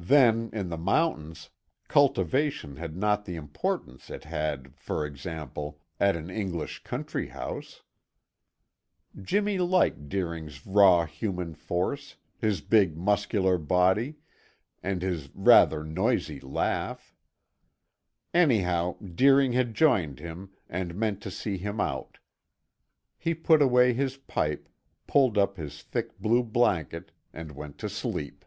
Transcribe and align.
Then 0.00 0.48
in 0.54 0.70
the 0.70 0.78
mountains 0.78 1.50
cultivation 1.88 2.76
had 2.76 2.96
not 2.96 3.24
the 3.26 3.34
importance 3.34 4.08
it 4.08 4.24
had, 4.24 4.74
for 4.76 5.04
example, 5.04 5.82
at 6.00 6.14
an 6.16 6.30
English 6.30 6.82
country 6.82 7.26
house. 7.26 7.82
Jimmy 9.20 9.58
liked 9.58 10.08
Deering's 10.08 10.64
raw 10.66 11.04
human 11.04 11.52
force, 11.52 12.16
his 12.38 12.60
big 12.62 12.96
muscular 12.96 13.58
body, 13.58 14.14
and 14.84 15.02
his 15.02 15.28
rather 15.34 15.84
noisy 15.84 16.40
laugh. 16.40 17.14
Anyhow, 18.32 18.96
Deering 19.00 19.52
had 19.52 19.74
joined 19.74 20.20
him 20.20 20.52
and 20.70 20.94
meant 20.94 21.20
to 21.22 21.30
see 21.30 21.58
him 21.58 21.80
out. 21.82 22.18
He 23.18 23.34
put 23.34 23.60
away 23.60 23.92
his 23.92 24.16
pipe, 24.16 24.70
pulled 25.06 25.36
up 25.36 25.56
his 25.58 25.82
thick 25.82 26.18
blue 26.18 26.44
blanket 26.44 27.12
and 27.34 27.52
went 27.52 27.76
to 27.78 27.90
sleep. 27.90 28.46